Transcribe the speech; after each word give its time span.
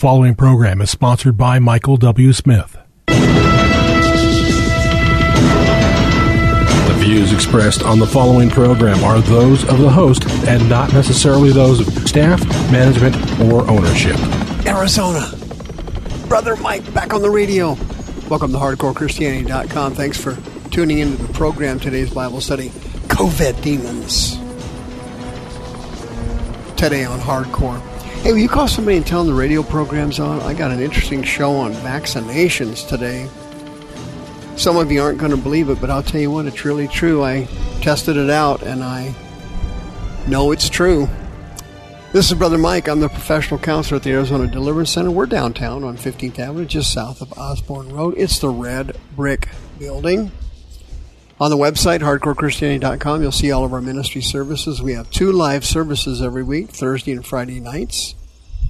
following 0.00 0.34
program 0.34 0.80
is 0.80 0.90
sponsored 0.90 1.36
by 1.36 1.58
Michael 1.58 1.98
W. 1.98 2.32
Smith. 2.32 2.78
The 3.06 3.14
views 6.96 7.34
expressed 7.34 7.82
on 7.82 7.98
the 7.98 8.06
following 8.06 8.48
program 8.48 9.04
are 9.04 9.20
those 9.20 9.62
of 9.68 9.78
the 9.78 9.90
host 9.90 10.24
and 10.48 10.66
not 10.70 10.94
necessarily 10.94 11.52
those 11.52 11.86
of 11.86 12.08
staff, 12.08 12.42
management, 12.72 13.14
or 13.42 13.68
ownership. 13.68 14.16
Arizona. 14.66 15.30
Brother 16.28 16.56
Mike 16.56 16.94
back 16.94 17.12
on 17.12 17.20
the 17.20 17.28
radio. 17.28 17.76
Welcome 18.30 18.52
to 18.52 18.58
HardcoreChristianity.com. 18.58 19.92
Thanks 19.92 20.16
for 20.18 20.38
tuning 20.70 21.00
into 21.00 21.22
the 21.22 21.32
program. 21.34 21.78
Today's 21.78 22.14
Bible 22.14 22.40
study 22.40 22.70
COVID 23.08 23.60
demons. 23.60 24.38
Today 26.78 27.04
on 27.04 27.20
Hardcore. 27.20 27.82
Hey, 28.22 28.32
will 28.32 28.38
you 28.38 28.50
call 28.50 28.68
somebody 28.68 28.98
and 28.98 29.06
tell 29.06 29.24
them 29.24 29.34
the 29.34 29.40
radio 29.40 29.62
program's 29.62 30.20
on? 30.20 30.40
I 30.42 30.52
got 30.52 30.70
an 30.70 30.80
interesting 30.80 31.22
show 31.22 31.52
on 31.52 31.72
vaccinations 31.72 32.86
today. 32.86 33.26
Some 34.58 34.76
of 34.76 34.92
you 34.92 35.00
aren't 35.00 35.16
going 35.16 35.30
to 35.30 35.38
believe 35.38 35.70
it, 35.70 35.80
but 35.80 35.88
I'll 35.88 36.02
tell 36.02 36.20
you 36.20 36.30
what, 36.30 36.44
it's 36.44 36.62
really 36.66 36.86
true. 36.86 37.24
I 37.24 37.46
tested 37.80 38.18
it 38.18 38.28
out 38.28 38.62
and 38.62 38.84
I 38.84 39.14
know 40.28 40.52
it's 40.52 40.68
true. 40.68 41.08
This 42.12 42.30
is 42.30 42.36
Brother 42.36 42.58
Mike. 42.58 42.88
I'm 42.90 43.00
the 43.00 43.08
professional 43.08 43.58
counselor 43.58 43.96
at 43.96 44.02
the 44.02 44.12
Arizona 44.12 44.46
Deliverance 44.46 44.90
Center. 44.90 45.10
We're 45.10 45.24
downtown 45.24 45.82
on 45.82 45.96
15th 45.96 46.38
Avenue, 46.38 46.66
just 46.66 46.92
south 46.92 47.22
of 47.22 47.32
Osborne 47.38 47.88
Road. 47.88 48.16
It's 48.18 48.38
the 48.38 48.50
red 48.50 48.98
brick 49.16 49.48
building. 49.78 50.30
On 51.40 51.50
the 51.50 51.56
website, 51.56 52.00
hardcorechristianity.com, 52.00 53.22
you'll 53.22 53.32
see 53.32 53.50
all 53.50 53.64
of 53.64 53.72
our 53.72 53.80
ministry 53.80 54.20
services. 54.20 54.82
We 54.82 54.92
have 54.92 55.10
two 55.10 55.32
live 55.32 55.64
services 55.64 56.20
every 56.20 56.42
week, 56.42 56.68
Thursday 56.68 57.12
and 57.12 57.24
Friday 57.24 57.60
nights 57.60 58.14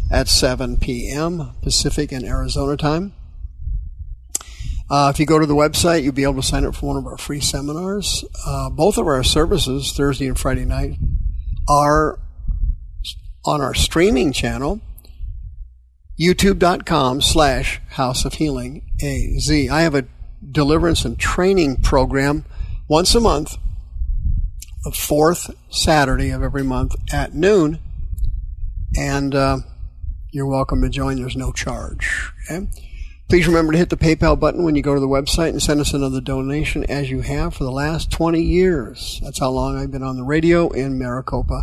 at 0.08 0.28
7 0.28 0.76
p.m. 0.76 1.50
Pacific 1.62 2.12
and 2.12 2.24
Arizona 2.24 2.76
time. 2.76 3.12
Uh, 4.88 5.10
if 5.12 5.18
you 5.18 5.26
go 5.26 5.40
to 5.40 5.46
the 5.46 5.54
website, 5.54 6.04
you'll 6.04 6.12
be 6.12 6.22
able 6.22 6.36
to 6.36 6.44
sign 6.44 6.64
up 6.64 6.76
for 6.76 6.86
one 6.86 6.96
of 6.96 7.08
our 7.08 7.18
free 7.18 7.40
seminars. 7.40 8.24
Uh, 8.46 8.70
both 8.70 8.98
of 8.98 9.06
our 9.08 9.24
services, 9.24 9.92
Thursday 9.92 10.28
and 10.28 10.38
Friday 10.38 10.64
night, 10.64 10.96
are 11.68 12.20
on 13.44 13.60
our 13.60 13.74
streaming 13.74 14.32
channel, 14.32 14.80
youtube.com 16.20 17.20
slash 17.20 17.80
House 17.88 18.24
of 18.24 18.34
Healing 18.34 18.88
AZ. 19.02 19.50
I 19.50 19.80
have 19.80 19.96
a 19.96 20.06
deliverance 20.48 21.04
and 21.04 21.18
training 21.18 21.76
program 21.78 22.44
once 22.90 23.14
a 23.14 23.20
month, 23.20 23.56
the 24.82 24.90
fourth 24.90 25.54
Saturday 25.70 26.30
of 26.30 26.42
every 26.42 26.64
month 26.64 26.96
at 27.12 27.32
noon. 27.32 27.78
And 28.98 29.32
uh, 29.32 29.58
you're 30.32 30.48
welcome 30.48 30.82
to 30.82 30.88
join. 30.88 31.20
There's 31.20 31.36
no 31.36 31.52
charge. 31.52 32.32
Okay? 32.50 32.66
Please 33.28 33.46
remember 33.46 33.72
to 33.72 33.78
hit 33.78 33.90
the 33.90 33.96
PayPal 33.96 34.38
button 34.38 34.64
when 34.64 34.74
you 34.74 34.82
go 34.82 34.94
to 34.94 35.00
the 35.00 35.06
website 35.06 35.50
and 35.50 35.62
send 35.62 35.80
us 35.80 35.94
another 35.94 36.20
donation 36.20 36.82
as 36.90 37.08
you 37.08 37.20
have 37.20 37.54
for 37.54 37.62
the 37.62 37.70
last 37.70 38.10
20 38.10 38.42
years. 38.42 39.20
That's 39.22 39.38
how 39.38 39.50
long 39.50 39.78
I've 39.78 39.92
been 39.92 40.02
on 40.02 40.16
the 40.16 40.24
radio 40.24 40.68
in 40.70 40.98
Maricopa 40.98 41.62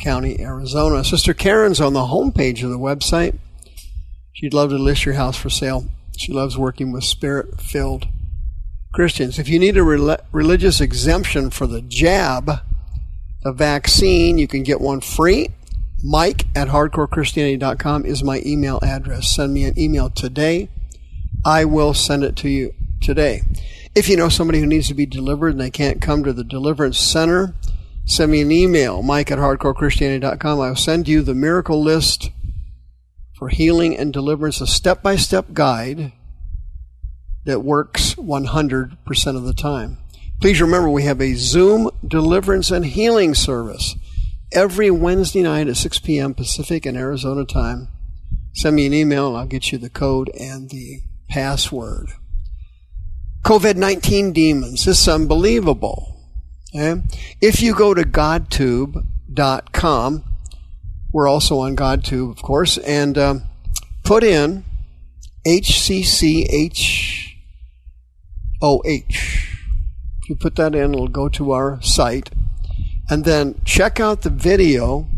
County, 0.00 0.40
Arizona. 0.40 1.04
Sister 1.04 1.34
Karen's 1.34 1.82
on 1.82 1.92
the 1.92 2.06
homepage 2.06 2.64
of 2.64 2.70
the 2.70 2.78
website. 2.78 3.38
She'd 4.32 4.54
love 4.54 4.70
to 4.70 4.78
list 4.78 5.04
your 5.04 5.16
house 5.16 5.36
for 5.36 5.50
sale. 5.50 5.84
She 6.16 6.32
loves 6.32 6.56
working 6.56 6.92
with 6.92 7.04
spirit 7.04 7.60
filled 7.60 8.08
Christians. 8.92 9.38
If 9.38 9.48
you 9.48 9.58
need 9.58 9.76
a 9.76 9.82
re- 9.82 10.16
religious 10.32 10.80
exemption 10.80 11.50
for 11.50 11.66
the 11.66 11.82
jab, 11.82 12.50
the 13.42 13.52
vaccine, 13.52 14.38
you 14.38 14.46
can 14.46 14.62
get 14.62 14.80
one 14.80 15.00
free. 15.00 15.48
Mike 16.04 16.46
at 16.54 16.68
hardcorechristianity.com 16.68 18.04
is 18.04 18.22
my 18.22 18.42
email 18.44 18.78
address. 18.82 19.34
Send 19.34 19.54
me 19.54 19.64
an 19.64 19.78
email 19.78 20.10
today. 20.10 20.68
I 21.44 21.64
will 21.64 21.94
send 21.94 22.24
it 22.24 22.36
to 22.36 22.48
you 22.48 22.74
today. 23.00 23.42
If 23.94 24.08
you 24.08 24.16
know 24.16 24.28
somebody 24.28 24.60
who 24.60 24.66
needs 24.66 24.88
to 24.88 24.94
be 24.94 25.06
delivered 25.06 25.52
and 25.52 25.60
they 25.60 25.70
can't 25.70 26.00
come 26.00 26.24
to 26.24 26.32
the 26.32 26.44
deliverance 26.44 26.98
center, 26.98 27.54
send 28.04 28.32
me 28.32 28.40
an 28.40 28.52
email, 28.52 29.02
mike 29.02 29.30
at 29.30 29.38
hardcorechristianity.com. 29.38 30.60
I 30.60 30.68
will 30.68 30.76
send 30.76 31.08
you 31.08 31.22
the 31.22 31.34
miracle 31.34 31.82
list 31.82 32.30
for 33.36 33.48
healing 33.48 33.96
and 33.96 34.12
deliverance, 34.12 34.60
a 34.60 34.66
step 34.66 35.02
by 35.02 35.16
step 35.16 35.52
guide 35.52 36.12
that 37.44 37.64
works 37.64 38.14
100% 38.14 39.36
of 39.36 39.44
the 39.44 39.54
time. 39.54 39.98
Please 40.40 40.60
remember 40.60 40.88
we 40.88 41.04
have 41.04 41.20
a 41.20 41.34
Zoom 41.34 41.90
deliverance 42.06 42.70
and 42.70 42.84
healing 42.86 43.34
service 43.34 43.94
every 44.52 44.90
Wednesday 44.90 45.42
night 45.42 45.68
at 45.68 45.76
6 45.76 46.00
p.m. 46.00 46.34
Pacific 46.34 46.84
and 46.84 46.96
Arizona 46.96 47.44
time. 47.44 47.88
Send 48.54 48.76
me 48.76 48.86
an 48.86 48.94
email 48.94 49.28
and 49.28 49.36
I'll 49.36 49.46
get 49.46 49.72
you 49.72 49.78
the 49.78 49.88
code 49.88 50.30
and 50.38 50.68
the 50.70 51.02
password. 51.28 52.10
COVID 53.44 53.76
19 53.76 54.32
demons. 54.32 54.84
This 54.84 55.00
is 55.00 55.08
unbelievable. 55.08 56.20
Okay? 56.74 57.02
If 57.40 57.62
you 57.62 57.74
go 57.74 57.94
to 57.94 58.02
godtube.com, 58.02 59.04
we're 61.12 61.28
also 61.28 61.58
on 61.58 61.76
GodTube, 61.76 62.30
of 62.30 62.42
course, 62.42 62.78
and 62.78 63.18
um, 63.18 63.42
put 64.02 64.24
in 64.24 64.64
HCCH 65.46 67.11
OH. 68.62 68.82
If 70.22 70.28
you 70.28 70.36
put 70.36 70.56
that 70.56 70.74
in, 70.74 70.94
it'll 70.94 71.08
go 71.08 71.28
to 71.30 71.50
our 71.52 71.82
site. 71.82 72.30
And 73.10 73.24
then 73.24 73.60
check 73.64 74.00
out 74.00 74.22
the 74.22 74.30
video. 74.30 75.08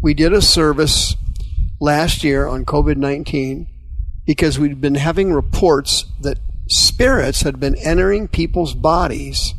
We 0.00 0.14
did 0.14 0.32
a 0.32 0.40
service 0.40 1.16
last 1.80 2.24
year 2.24 2.46
on 2.46 2.64
COVID 2.64 2.96
19 2.96 3.66
because 4.24 4.58
we'd 4.58 4.80
been 4.80 4.94
having 4.94 5.32
reports 5.32 6.06
that 6.20 6.38
spirits 6.68 7.42
had 7.42 7.60
been 7.60 7.76
entering 7.76 8.28
people's 8.28 8.74
bodies 8.74 9.54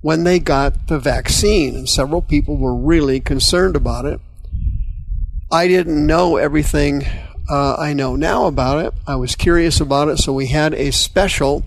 when 0.00 0.24
they 0.24 0.40
got 0.40 0.88
the 0.88 0.98
vaccine, 0.98 1.76
and 1.76 1.88
several 1.88 2.20
people 2.20 2.56
were 2.56 2.74
really 2.74 3.20
concerned 3.20 3.76
about 3.76 4.04
it. 4.04 4.20
I 5.50 5.68
didn't 5.68 6.06
know 6.06 6.36
everything 6.36 7.04
uh, 7.48 7.76
I 7.78 7.92
know 7.92 8.16
now 8.16 8.46
about 8.46 8.84
it. 8.84 8.94
I 9.06 9.16
was 9.16 9.34
curious 9.34 9.80
about 9.80 10.08
it, 10.08 10.18
so 10.18 10.32
we 10.32 10.46
had 10.46 10.74
a 10.74 10.90
special 10.90 11.64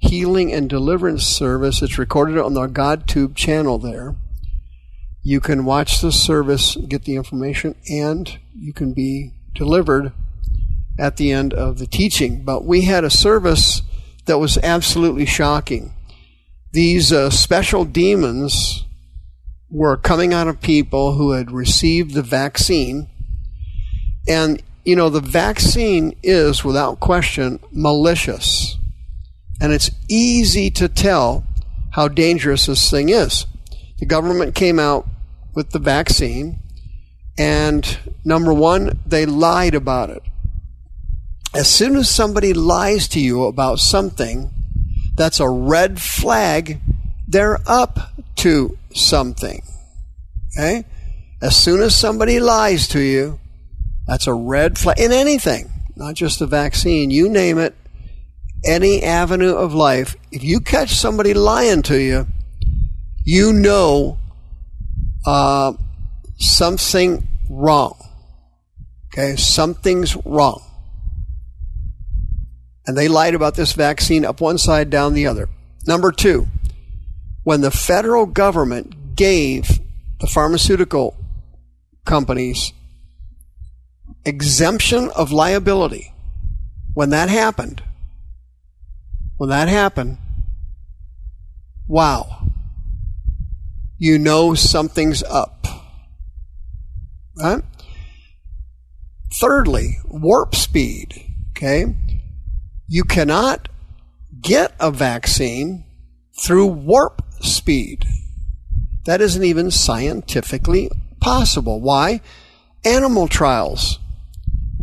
healing 0.00 0.52
and 0.52 0.68
deliverance 0.68 1.24
service. 1.24 1.82
It's 1.82 1.98
recorded 1.98 2.38
on 2.38 2.56
our 2.56 2.68
GodTube 2.68 3.34
channel 3.34 3.78
there. 3.78 4.16
You 5.22 5.40
can 5.40 5.64
watch 5.64 6.00
the 6.00 6.12
service, 6.12 6.76
get 6.76 7.04
the 7.04 7.16
information, 7.16 7.74
and 7.88 8.38
you 8.54 8.74
can 8.74 8.92
be 8.92 9.32
delivered 9.54 10.12
at 10.98 11.16
the 11.16 11.32
end 11.32 11.54
of 11.54 11.78
the 11.78 11.86
teaching. 11.86 12.44
But 12.44 12.64
we 12.64 12.82
had 12.82 13.04
a 13.04 13.10
service 13.10 13.82
that 14.26 14.38
was 14.38 14.58
absolutely 14.58 15.26
shocking. 15.26 15.94
These 16.72 17.12
uh, 17.12 17.30
special 17.30 17.84
demons 17.84 18.84
were 19.70 19.96
coming 19.96 20.32
out 20.34 20.48
of 20.48 20.60
people 20.60 21.14
who 21.14 21.32
had 21.32 21.50
received 21.50 22.14
the 22.14 22.22
vaccine. 22.22 23.08
And 24.28 24.62
you 24.84 24.96
know, 24.96 25.08
the 25.08 25.20
vaccine 25.20 26.14
is, 26.22 26.64
without 26.64 27.00
question, 27.00 27.58
malicious. 27.72 28.76
And 29.60 29.72
it's 29.72 29.90
easy 30.08 30.70
to 30.72 30.88
tell 30.88 31.44
how 31.92 32.08
dangerous 32.08 32.66
this 32.66 32.90
thing 32.90 33.08
is. 33.08 33.46
The 33.98 34.06
government 34.06 34.54
came 34.54 34.78
out 34.78 35.06
with 35.54 35.70
the 35.70 35.78
vaccine, 35.78 36.58
and 37.38 37.98
number 38.24 38.52
one, 38.52 39.00
they 39.06 39.24
lied 39.24 39.74
about 39.74 40.10
it. 40.10 40.22
As 41.54 41.70
soon 41.70 41.96
as 41.96 42.10
somebody 42.10 42.52
lies 42.52 43.06
to 43.08 43.20
you 43.20 43.44
about 43.44 43.78
something, 43.78 44.50
that's 45.16 45.38
a 45.38 45.48
red 45.48 46.00
flag. 46.00 46.80
They're 47.28 47.60
up 47.66 48.12
to 48.36 48.76
something. 48.92 49.62
Okay? 50.56 50.84
As 51.40 51.56
soon 51.56 51.80
as 51.80 51.94
somebody 51.94 52.40
lies 52.40 52.88
to 52.88 53.00
you, 53.00 53.38
that's 54.06 54.26
a 54.26 54.34
red 54.34 54.78
flag 54.78 54.98
in 54.98 55.12
anything, 55.12 55.70
not 55.96 56.14
just 56.14 56.38
the 56.38 56.46
vaccine. 56.46 57.10
You 57.10 57.28
name 57.28 57.58
it, 57.58 57.74
any 58.64 59.02
avenue 59.02 59.54
of 59.54 59.74
life. 59.74 60.16
If 60.30 60.42
you 60.42 60.60
catch 60.60 60.94
somebody 60.94 61.34
lying 61.34 61.82
to 61.82 61.98
you, 62.00 62.26
you 63.24 63.52
know 63.52 64.18
uh, 65.26 65.72
something 66.38 67.26
wrong. 67.48 67.96
Okay, 69.06 69.36
something's 69.36 70.16
wrong. 70.24 70.62
And 72.86 72.96
they 72.96 73.08
lied 73.08 73.34
about 73.34 73.54
this 73.54 73.72
vaccine 73.72 74.24
up 74.24 74.40
one 74.40 74.58
side, 74.58 74.90
down 74.90 75.14
the 75.14 75.26
other. 75.26 75.48
Number 75.86 76.12
two, 76.12 76.48
when 77.44 77.60
the 77.60 77.70
federal 77.70 78.26
government 78.26 79.16
gave 79.16 79.80
the 80.20 80.26
pharmaceutical 80.26 81.16
companies 82.04 82.72
exemption 84.24 85.10
of 85.10 85.32
liability, 85.32 86.12
when 86.94 87.10
that 87.10 87.28
happened, 87.28 87.82
when 89.36 89.50
that 89.50 89.68
happened, 89.68 90.18
wow, 91.88 92.46
you 93.98 94.18
know 94.18 94.54
something's 94.54 95.22
up. 95.24 95.66
Right? 97.36 97.62
Thirdly, 99.40 99.98
warp 100.04 100.54
speed. 100.54 101.24
Okay. 101.50 101.94
You 102.86 103.02
cannot 103.04 103.68
get 104.40 104.74
a 104.78 104.90
vaccine 104.90 105.84
through 106.38 106.66
warp 106.66 107.22
speed. 107.40 108.04
That 109.06 109.20
isn't 109.20 109.42
even 109.42 109.70
scientifically 109.70 110.90
possible. 111.20 111.80
Why? 111.80 112.20
Animal 112.84 113.28
trials. 113.28 113.98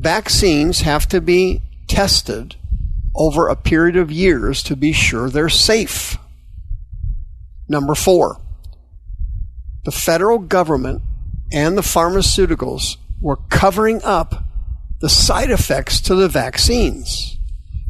Vaccines 0.01 0.81
have 0.81 1.07
to 1.07 1.21
be 1.21 1.62
tested 1.88 2.56
over 3.15 3.48
a 3.48 3.56
period 3.56 3.95
of 3.95 4.12
years 4.12 4.63
to 4.63 4.75
be 4.75 4.92
sure 4.92 5.30
they're 5.30 5.48
safe. 5.48 6.18
Number 7.69 7.94
four, 7.94 8.42
the 9.86 9.92
federal 9.92 10.39
government 10.39 11.03
and 11.51 11.77
the 11.77 11.83
pharmaceuticals 11.83 12.98
were 13.21 13.38
covering 13.50 14.01
up 14.03 14.44
the 15.01 15.09
side 15.09 15.51
effects 15.51 16.01
to 16.01 16.15
the 16.15 16.27
vaccines. 16.27 17.38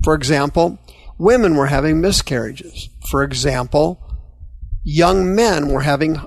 For 0.04 0.14
example, 0.14 0.80
women 1.18 1.56
were 1.56 1.68
having 1.68 2.02
miscarriages. 2.02 2.90
For 3.10 3.24
example, 3.24 4.02
young 4.84 5.34
men 5.34 5.70
were 5.70 5.82
having 5.82 6.20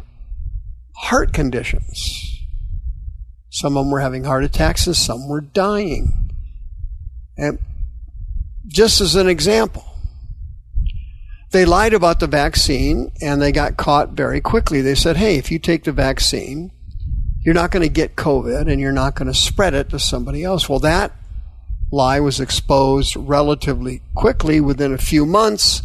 heart 0.96 1.34
conditions. 1.34 2.23
Some 3.54 3.76
of 3.76 3.84
them 3.84 3.92
were 3.92 4.00
having 4.00 4.24
heart 4.24 4.42
attacks 4.42 4.88
and 4.88 4.96
some 4.96 5.28
were 5.28 5.40
dying. 5.40 6.12
And 7.38 7.60
just 8.66 9.00
as 9.00 9.14
an 9.14 9.28
example, 9.28 9.84
they 11.52 11.64
lied 11.64 11.94
about 11.94 12.18
the 12.18 12.26
vaccine 12.26 13.12
and 13.22 13.40
they 13.40 13.52
got 13.52 13.76
caught 13.76 14.10
very 14.10 14.40
quickly. 14.40 14.80
They 14.80 14.96
said, 14.96 15.16
hey, 15.16 15.36
if 15.36 15.52
you 15.52 15.60
take 15.60 15.84
the 15.84 15.92
vaccine, 15.92 16.72
you're 17.44 17.54
not 17.54 17.70
going 17.70 17.84
to 17.84 17.88
get 17.88 18.16
COVID 18.16 18.68
and 18.68 18.80
you're 18.80 18.90
not 18.90 19.14
going 19.14 19.28
to 19.28 19.38
spread 19.38 19.72
it 19.72 19.88
to 19.90 20.00
somebody 20.00 20.42
else. 20.42 20.68
Well, 20.68 20.80
that 20.80 21.12
lie 21.92 22.18
was 22.18 22.40
exposed 22.40 23.14
relatively 23.14 24.02
quickly. 24.16 24.60
Within 24.60 24.92
a 24.92 24.98
few 24.98 25.24
months, 25.24 25.80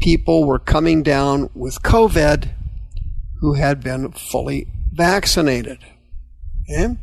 people 0.00 0.46
were 0.46 0.58
coming 0.58 1.02
down 1.02 1.50
with 1.52 1.82
COVID 1.82 2.48
who 3.42 3.52
had 3.54 3.82
been 3.82 4.10
fully 4.12 4.68
vaccinated. 4.90 5.84
Okay? 6.70 6.96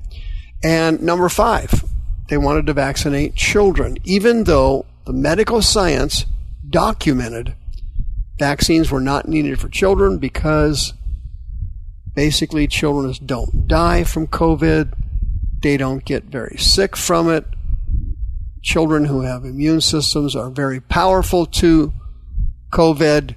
And 0.63 1.01
number 1.01 1.29
five, 1.29 1.83
they 2.29 2.37
wanted 2.37 2.65
to 2.67 2.73
vaccinate 2.73 3.35
children, 3.35 3.97
even 4.03 4.45
though 4.45 4.85
the 5.05 5.13
medical 5.13 5.61
science 5.61 6.25
documented 6.67 7.55
vaccines 8.39 8.91
were 8.91 9.01
not 9.01 9.27
needed 9.27 9.59
for 9.59 9.69
children 9.69 10.17
because 10.17 10.93
basically 12.15 12.67
children 12.67 13.13
don't 13.25 13.67
die 13.67 14.03
from 14.03 14.27
COVID. 14.27 14.93
They 15.61 15.77
don't 15.77 16.03
get 16.03 16.25
very 16.25 16.57
sick 16.57 16.95
from 16.95 17.29
it. 17.29 17.45
Children 18.63 19.05
who 19.05 19.21
have 19.21 19.45
immune 19.45 19.81
systems 19.81 20.35
are 20.35 20.49
very 20.49 20.79
powerful 20.79 21.45
to 21.45 21.93
COVID, 22.71 23.35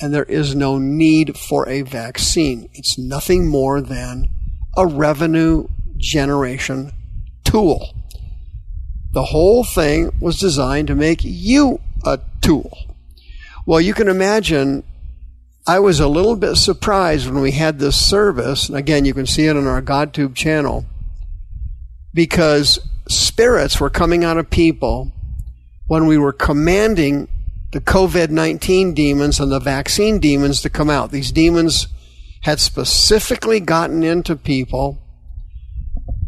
and 0.00 0.14
there 0.14 0.24
is 0.24 0.54
no 0.54 0.78
need 0.78 1.36
for 1.36 1.68
a 1.68 1.82
vaccine. 1.82 2.68
It's 2.72 2.96
nothing 2.96 3.48
more 3.48 3.80
than 3.80 4.30
a 4.76 4.86
revenue 4.86 5.68
generation 5.96 6.92
tool. 7.44 7.94
The 9.12 9.24
whole 9.24 9.64
thing 9.64 10.12
was 10.20 10.38
designed 10.38 10.88
to 10.88 10.94
make 10.94 11.20
you 11.22 11.80
a 12.04 12.18
tool. 12.40 12.76
Well, 13.66 13.80
you 13.80 13.94
can 13.94 14.08
imagine 14.08 14.84
I 15.66 15.78
was 15.78 16.00
a 16.00 16.08
little 16.08 16.34
bit 16.34 16.56
surprised 16.56 17.26
when 17.28 17.40
we 17.40 17.52
had 17.52 17.78
this 17.78 17.96
service. 17.96 18.68
And 18.68 18.76
again, 18.76 19.04
you 19.04 19.14
can 19.14 19.26
see 19.26 19.46
it 19.46 19.56
on 19.56 19.66
our 19.66 19.82
GodTube 19.82 20.34
channel 20.34 20.86
because 22.12 22.80
spirits 23.08 23.78
were 23.78 23.90
coming 23.90 24.24
out 24.24 24.38
of 24.38 24.50
people 24.50 25.12
when 25.86 26.06
we 26.06 26.18
were 26.18 26.32
commanding 26.32 27.28
the 27.72 27.80
COVID 27.80 28.30
19 28.30 28.92
demons 28.92 29.38
and 29.38 29.52
the 29.52 29.60
vaccine 29.60 30.18
demons 30.18 30.60
to 30.62 30.70
come 30.70 30.90
out. 30.90 31.10
These 31.10 31.32
demons 31.32 31.86
had 32.42 32.60
specifically 32.60 33.60
gotten 33.60 34.02
into 34.02 34.36
people 34.36 34.98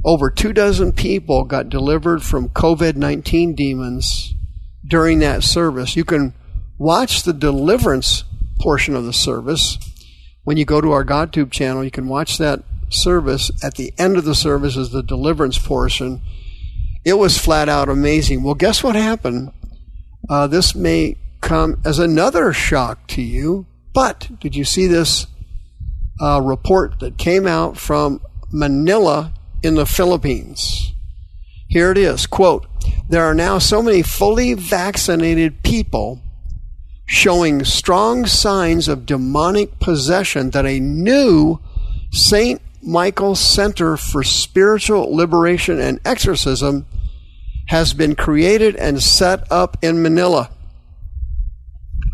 over 0.04 0.30
two 0.30 0.52
dozen 0.52 0.92
people 0.92 1.44
got 1.44 1.68
delivered 1.68 2.22
from 2.22 2.48
COVID 2.50 2.96
19 2.96 3.54
demons 3.54 4.34
during 4.86 5.20
that 5.20 5.42
service. 5.42 5.96
You 5.96 6.04
can 6.04 6.34
watch 6.78 7.22
the 7.22 7.32
deliverance 7.32 8.24
portion 8.60 8.94
of 8.94 9.04
the 9.04 9.12
service. 9.12 9.78
When 10.42 10.56
you 10.56 10.64
go 10.64 10.80
to 10.80 10.92
our 10.92 11.04
GodTube 11.04 11.50
channel, 11.50 11.82
you 11.82 11.90
can 11.90 12.06
watch 12.06 12.36
that 12.38 12.62
service. 12.90 13.50
At 13.62 13.76
the 13.76 13.94
end 13.96 14.18
of 14.18 14.24
the 14.24 14.34
service 14.34 14.76
is 14.76 14.90
the 14.90 15.02
deliverance 15.02 15.58
portion. 15.58 16.20
It 17.04 17.14
was 17.14 17.38
flat 17.38 17.68
out 17.68 17.88
amazing. 17.88 18.42
Well, 18.42 18.54
guess 18.54 18.82
what 18.82 18.94
happened? 18.94 19.52
Uh, 20.28 20.46
this 20.46 20.74
may 20.74 21.16
come 21.40 21.80
as 21.84 21.98
another 21.98 22.52
shock 22.52 23.06
to 23.08 23.22
you, 23.22 23.66
but 23.94 24.28
did 24.38 24.54
you 24.54 24.64
see 24.64 24.86
this 24.86 25.26
uh, 26.20 26.40
report 26.42 27.00
that 27.00 27.18
came 27.18 27.46
out 27.46 27.76
from 27.76 28.20
Manila, 28.52 29.32
in 29.64 29.74
the 29.74 29.86
Philippines. 29.86 30.92
Here 31.68 31.90
it 31.90 31.98
is 31.98 32.26
quote, 32.26 32.66
There 33.08 33.24
are 33.24 33.34
now 33.34 33.58
so 33.58 33.82
many 33.82 34.02
fully 34.02 34.52
vaccinated 34.52 35.62
people 35.62 36.20
showing 37.06 37.64
strong 37.64 38.26
signs 38.26 38.88
of 38.88 39.06
demonic 39.06 39.80
possession 39.80 40.50
that 40.50 40.66
a 40.66 40.80
new 40.80 41.58
St. 42.12 42.60
Michael 42.82 43.34
Center 43.34 43.96
for 43.96 44.22
Spiritual 44.22 45.14
Liberation 45.14 45.80
and 45.80 46.00
Exorcism 46.04 46.86
has 47.68 47.94
been 47.94 48.14
created 48.14 48.76
and 48.76 49.02
set 49.02 49.50
up 49.50 49.78
in 49.82 50.02
Manila. 50.02 50.50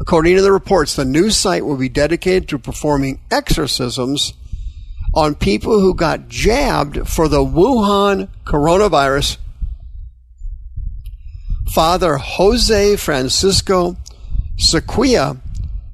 According 0.00 0.36
to 0.36 0.42
the 0.42 0.52
reports, 0.52 0.96
the 0.96 1.04
new 1.04 1.30
site 1.30 1.64
will 1.64 1.76
be 1.76 1.90
dedicated 1.90 2.48
to 2.48 2.58
performing 2.58 3.20
exorcisms 3.30 4.32
on 5.14 5.34
people 5.34 5.80
who 5.80 5.94
got 5.94 6.28
jabbed 6.28 7.06
for 7.06 7.28
the 7.28 7.44
Wuhan 7.44 8.28
coronavirus. 8.44 9.36
Father 11.72 12.16
Jose 12.16 12.96
Francisco 12.96 13.96
Syquia 14.58 15.38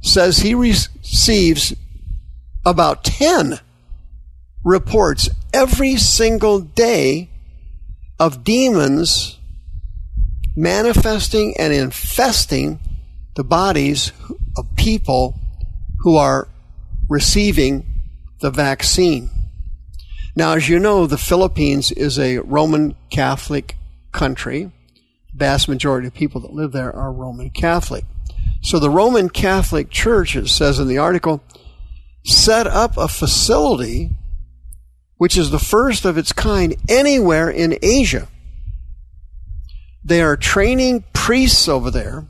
says 0.00 0.38
he 0.38 0.54
receives 0.54 1.74
about 2.64 3.04
10 3.04 3.58
reports 4.64 5.28
every 5.52 5.96
single 5.96 6.60
day 6.60 7.30
of 8.18 8.44
demons 8.44 9.38
manifesting 10.56 11.54
and 11.58 11.72
infesting 11.72 12.80
the 13.36 13.44
bodies 13.44 14.12
of 14.56 14.66
people 14.76 15.38
who 16.00 16.16
are 16.16 16.48
receiving 17.08 17.86
the 18.40 18.50
vaccine. 18.50 19.30
Now, 20.34 20.54
as 20.54 20.68
you 20.68 20.78
know, 20.78 21.06
the 21.06 21.18
Philippines 21.18 21.92
is 21.92 22.18
a 22.18 22.38
Roman 22.38 22.96
Catholic 23.10 23.76
country. 24.10 24.72
The 25.32 25.38
vast 25.38 25.68
majority 25.68 26.08
of 26.08 26.14
people 26.14 26.40
that 26.40 26.52
live 26.52 26.72
there 26.72 26.94
are 26.94 27.12
Roman 27.12 27.50
Catholic. 27.50 28.04
So 28.62 28.78
the 28.78 28.90
Roman 28.90 29.28
Catholic 29.28 29.90
Church, 29.90 30.34
it 30.34 30.48
says 30.48 30.78
in 30.78 30.88
the 30.88 30.98
article, 30.98 31.42
set 32.24 32.66
up 32.66 32.96
a 32.96 33.06
facility 33.06 34.10
which 35.18 35.36
is 35.36 35.50
the 35.50 35.58
first 35.58 36.04
of 36.04 36.18
its 36.18 36.32
kind 36.32 36.76
anywhere 36.88 37.48
in 37.50 37.78
Asia. 37.82 38.28
They 40.04 40.22
are 40.22 40.36
training 40.36 41.04
priests 41.12 41.68
over 41.68 41.90
there 41.90 42.26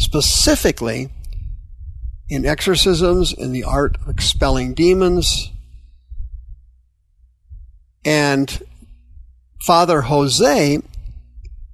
specifically 0.00 1.10
in 2.28 2.46
exorcisms, 2.46 3.32
in 3.32 3.52
the 3.52 3.64
art 3.64 3.96
of 4.00 4.08
expelling 4.08 4.72
demons. 4.72 5.50
And 8.04 8.62
Father 9.60 10.02
Jose 10.02 10.80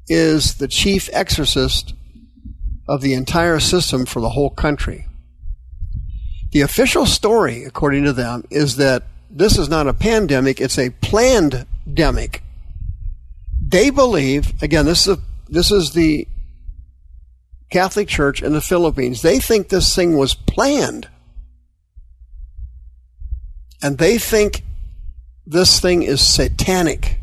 is 0.09 0.55
the 0.55 0.69
chief 0.69 1.09
exorcist 1.13 1.95
of 2.89 3.01
the 3.01 3.15
entire 3.15 3.61
system 3.61 4.07
for 4.07 4.21
the 4.21 4.31
whole 4.31 4.51
country. 4.51 5.07
The 6.51 6.63
official 6.63 7.07
story, 7.07 7.65
according 7.65 8.05
to 8.05 8.13
them, 8.13 8.45
is 8.51 8.77
that 8.77 9.05
this 9.31 9.59
is 9.59 9.69
not 9.69 9.87
a 9.87 9.95
pandemic, 9.95 10.61
it's 10.61 10.79
a 10.79 10.91
planned 10.91 11.67
demic. 11.89 12.41
They 13.69 13.91
believe, 13.91 14.53
again, 14.63 14.87
this 14.87 15.07
is, 15.07 15.19
a, 15.19 15.21
this 15.49 15.71
is 15.71 15.93
the 15.93 16.27
Catholic 17.71 18.09
Church 18.09 18.43
in 18.43 18.53
the 18.53 18.61
Philippines. 18.61 19.23
They 19.23 19.39
think 19.39 19.69
this 19.69 19.95
thing 19.95 20.17
was 20.17 20.35
planned. 20.35 21.09
And 23.83 23.99
they 23.99 24.19
think 24.19 24.63
this 25.47 25.79
thing 25.79 26.03
is 26.03 26.21
satanic. 26.21 27.21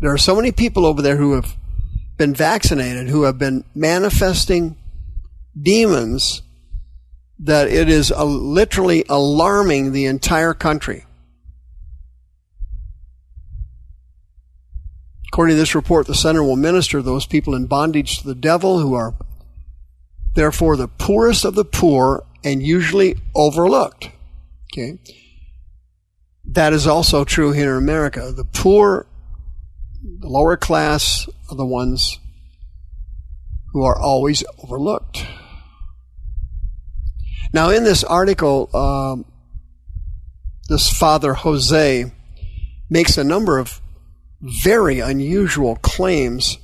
There 0.00 0.12
are 0.12 0.18
so 0.18 0.36
many 0.36 0.52
people 0.52 0.84
over 0.84 1.00
there 1.00 1.16
who 1.16 1.32
have 1.32 1.56
been 2.18 2.34
vaccinated, 2.34 3.08
who 3.08 3.22
have 3.22 3.38
been 3.38 3.64
manifesting 3.74 4.76
demons, 5.58 6.42
that 7.38 7.68
it 7.68 7.88
is 7.88 8.10
literally 8.10 9.04
alarming 9.08 9.92
the 9.92 10.04
entire 10.04 10.52
country. 10.52 11.05
According 15.36 15.56
to 15.56 15.60
this 15.60 15.74
report, 15.74 16.06
the 16.06 16.14
center 16.14 16.42
will 16.42 16.56
minister 16.56 17.02
those 17.02 17.26
people 17.26 17.54
in 17.54 17.66
bondage 17.66 18.20
to 18.20 18.26
the 18.26 18.34
devil 18.34 18.78
who 18.78 18.94
are 18.94 19.12
therefore 20.32 20.78
the 20.78 20.88
poorest 20.88 21.44
of 21.44 21.54
the 21.54 21.62
poor 21.62 22.24
and 22.42 22.62
usually 22.62 23.16
overlooked. 23.34 24.08
Okay. 24.72 24.98
That 26.46 26.72
is 26.72 26.86
also 26.86 27.26
true 27.26 27.52
here 27.52 27.72
in 27.72 27.82
America. 27.82 28.32
The 28.32 28.46
poor, 28.46 29.08
the 30.02 30.26
lower 30.26 30.56
class 30.56 31.28
are 31.50 31.54
the 31.54 31.66
ones 31.66 32.18
who 33.74 33.84
are 33.84 34.00
always 34.00 34.42
overlooked. 34.64 35.26
Now, 37.52 37.68
in 37.68 37.84
this 37.84 38.02
article, 38.02 38.74
um, 38.74 39.26
this 40.70 40.88
father 40.88 41.34
Jose 41.34 42.10
makes 42.88 43.18
a 43.18 43.24
number 43.24 43.58
of 43.58 43.82
very 44.62 45.00
unusual 45.00 45.76
claims, 45.76 46.58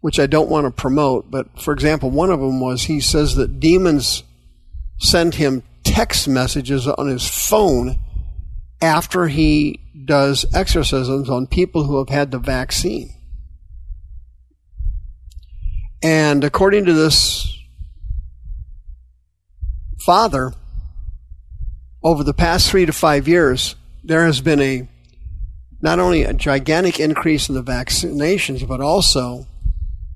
which 0.00 0.18
I 0.18 0.26
don't 0.26 0.50
want 0.50 0.66
to 0.66 0.70
promote. 0.70 1.30
But 1.30 1.60
for 1.60 1.72
example, 1.72 2.10
one 2.10 2.30
of 2.30 2.40
them 2.40 2.60
was 2.60 2.84
he 2.84 3.00
says 3.00 3.34
that 3.36 3.60
demons 3.60 4.22
send 4.98 5.34
him 5.34 5.62
text 5.84 6.28
messages 6.28 6.86
on 6.86 7.06
his 7.08 7.28
phone 7.28 7.98
after 8.80 9.28
he 9.28 9.80
does 10.04 10.46
exorcisms 10.54 11.30
on 11.30 11.46
people 11.46 11.84
who 11.84 11.98
have 11.98 12.08
had 12.08 12.30
the 12.30 12.38
vaccine. 12.38 13.10
And 16.02 16.44
according 16.44 16.84
to 16.84 16.92
this 16.92 17.52
father, 20.04 20.52
over 22.02 22.22
the 22.22 22.34
past 22.34 22.70
three 22.70 22.86
to 22.86 22.92
five 22.92 23.26
years, 23.26 23.74
there 24.04 24.26
has 24.26 24.40
been 24.40 24.60
a 24.60 24.88
not 25.86 26.00
only 26.00 26.24
a 26.24 26.32
gigantic 26.32 26.98
increase 26.98 27.48
in 27.48 27.54
the 27.54 27.62
vaccinations, 27.62 28.66
but 28.66 28.80
also 28.80 29.46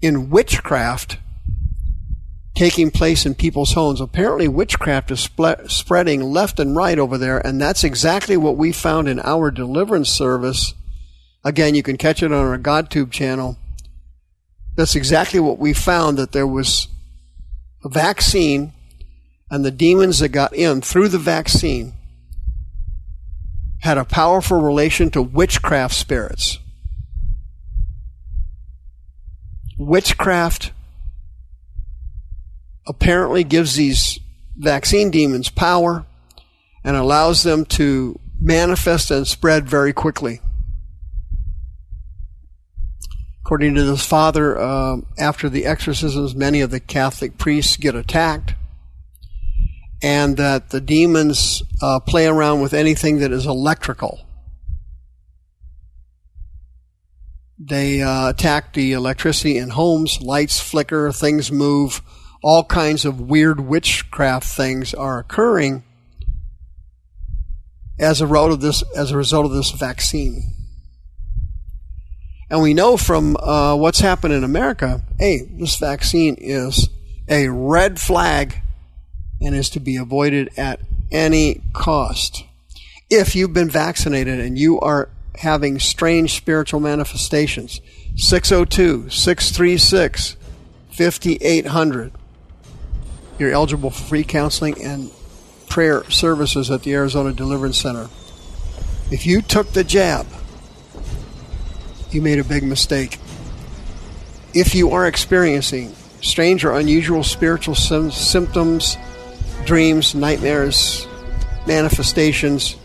in 0.02 0.28
witchcraft 0.28 1.18
taking 2.56 2.90
place 2.90 3.24
in 3.24 3.36
people's 3.36 3.74
homes. 3.74 4.00
Apparently, 4.00 4.48
witchcraft 4.48 5.12
is 5.12 5.30
spreading 5.68 6.22
left 6.22 6.58
and 6.58 6.74
right 6.74 6.98
over 6.98 7.16
there, 7.16 7.38
and 7.46 7.60
that's 7.60 7.84
exactly 7.84 8.36
what 8.36 8.56
we 8.56 8.72
found 8.72 9.08
in 9.08 9.20
our 9.20 9.52
deliverance 9.52 10.10
service. 10.10 10.74
Again, 11.44 11.76
you 11.76 11.84
can 11.84 11.96
catch 11.96 12.20
it 12.20 12.32
on 12.32 12.44
our 12.44 12.58
GodTube 12.58 13.12
channel. 13.12 13.56
That's 14.74 14.96
exactly 14.96 15.38
what 15.38 15.58
we 15.58 15.72
found 15.72 16.18
that 16.18 16.32
there 16.32 16.48
was 16.48 16.88
a 17.84 17.88
vaccine, 17.88 18.72
and 19.48 19.64
the 19.64 19.70
demons 19.70 20.18
that 20.18 20.30
got 20.30 20.52
in 20.52 20.80
through 20.80 21.10
the 21.10 21.18
vaccine 21.18 21.92
had 23.80 23.98
a 23.98 24.04
powerful 24.04 24.60
relation 24.60 25.10
to 25.10 25.22
witchcraft 25.22 25.94
spirits. 25.94 26.58
Witchcraft 29.78 30.72
apparently 32.86 33.44
gives 33.44 33.76
these 33.76 34.18
vaccine 34.56 35.10
demons 35.10 35.48
power 35.48 36.04
and 36.84 36.96
allows 36.96 37.42
them 37.42 37.64
to 37.64 38.18
manifest 38.40 39.10
and 39.10 39.26
spread 39.26 39.68
very 39.68 39.92
quickly. 39.92 40.40
According 43.42 43.74
to 43.74 43.84
this 43.84 44.04
father, 44.04 44.58
uh, 44.58 44.98
after 45.18 45.48
the 45.48 45.66
exorcisms, 45.66 46.34
many 46.34 46.60
of 46.60 46.70
the 46.70 46.80
Catholic 46.80 47.38
priests 47.38 47.76
get 47.76 47.94
attacked, 47.94 48.54
and 50.02 50.36
that 50.36 50.70
the 50.70 50.80
demons 50.80 51.62
uh, 51.82 52.00
play 52.00 52.26
around 52.26 52.60
with 52.60 52.72
anything 52.72 53.18
that 53.18 53.32
is 53.32 53.46
electrical. 53.46 54.20
They 57.58 58.00
uh, 58.00 58.30
attack 58.30 58.72
the 58.72 58.92
electricity 58.92 59.58
in 59.58 59.70
homes, 59.70 60.22
lights 60.22 60.58
flicker, 60.58 61.12
things 61.12 61.52
move, 61.52 62.00
all 62.42 62.64
kinds 62.64 63.04
of 63.04 63.20
weird 63.20 63.60
witchcraft 63.60 64.46
things 64.46 64.94
are 64.94 65.18
occurring 65.18 65.84
as 67.98 68.22
a 68.22 68.26
result 68.26 68.52
of 68.52 68.60
this 68.62 68.82
as 68.96 69.10
a 69.10 69.16
result 69.16 69.44
of 69.44 69.52
this 69.52 69.72
vaccine. 69.72 70.54
And 72.48 72.62
we 72.62 72.72
know 72.72 72.96
from 72.96 73.36
uh, 73.36 73.76
what's 73.76 74.00
happened 74.00 74.34
in 74.34 74.42
America, 74.42 75.02
hey, 75.18 75.42
this 75.52 75.76
vaccine 75.76 76.36
is 76.38 76.88
a 77.28 77.48
red 77.48 78.00
flag 78.00 78.60
and 79.40 79.54
is 79.54 79.70
to 79.70 79.80
be 79.80 79.96
avoided 79.96 80.50
at 80.56 80.80
any 81.10 81.62
cost. 81.72 82.44
If 83.08 83.34
you've 83.34 83.52
been 83.52 83.70
vaccinated 83.70 84.38
and 84.38 84.58
you 84.58 84.78
are 84.80 85.08
having 85.36 85.78
strange 85.78 86.34
spiritual 86.34 86.80
manifestations, 86.80 87.80
602 88.16 89.08
636 89.10 90.36
5800 90.90 92.12
you're 93.40 93.52
eligible 93.52 93.90
for 93.90 94.02
free 94.04 94.22
counseling 94.22 94.84
and 94.84 95.10
prayer 95.68 96.04
services 96.10 96.70
at 96.70 96.82
the 96.82 96.92
Arizona 96.92 97.32
Deliverance 97.32 97.78
Center. 97.78 98.08
If 99.10 99.24
you 99.24 99.40
took 99.40 99.72
the 99.72 99.82
jab, 99.82 100.26
you 102.10 102.20
made 102.20 102.38
a 102.38 102.44
big 102.44 102.62
mistake. 102.62 103.18
If 104.52 104.74
you 104.74 104.90
are 104.90 105.06
experiencing 105.06 105.96
strange 106.20 106.66
or 106.66 106.76
unusual 106.76 107.24
spiritual 107.24 107.74
sim- 107.74 108.10
symptoms, 108.10 108.98
dreams, 109.64 110.14
nightmares, 110.14 111.06
manifestations, 111.66 112.76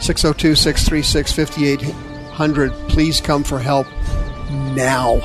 602 0.00 0.54
636 0.54 1.32
5800, 1.32 2.72
please 2.88 3.20
come 3.20 3.44
for 3.44 3.58
help 3.58 3.86
now. 4.74 5.16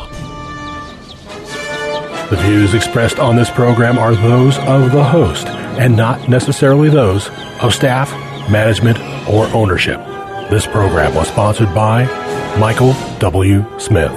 The 2.30 2.38
views 2.38 2.76
expressed 2.76 3.18
on 3.18 3.36
this 3.36 3.50
program 3.50 3.98
are 3.98 4.14
those 4.14 4.58
of 4.60 4.92
the 4.92 5.04
host 5.04 5.48
and 5.48 5.96
not 5.96 6.30
necessarily 6.30 6.90
those 6.90 7.30
of 7.62 7.74
staff, 7.74 8.12
management, 8.52 9.00
or 9.28 9.48
ownership. 9.48 10.00
This 10.50 10.68
program 10.68 11.16
was 11.16 11.28
sponsored 11.28 11.74
by 11.74 12.06
Michael 12.60 12.94
W. 13.20 13.66
Smith. 13.80 14.12